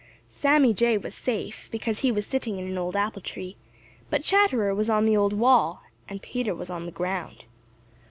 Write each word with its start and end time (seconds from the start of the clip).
Sammy 0.29 0.73
Jay 0.73 0.97
was 0.97 1.13
safe, 1.13 1.69
because 1.69 1.99
he 1.99 2.11
was 2.11 2.25
sitting 2.25 2.57
in 2.57 2.65
an 2.67 2.75
old 2.75 2.95
apple 2.95 3.21
tree, 3.21 3.55
but 4.09 4.23
Chatterer 4.23 4.73
was 4.73 4.89
on 4.89 5.05
the 5.05 5.15
old 5.15 5.33
wall, 5.33 5.83
and 6.09 6.23
Peter 6.23 6.55
was 6.55 6.71
on 6.71 6.87
the 6.87 6.91
ground. 6.91 7.45